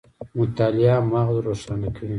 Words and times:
مطالعه 0.37 0.97
مغز 1.11 1.35
روښانه 1.45 1.89
کوي 1.95 2.09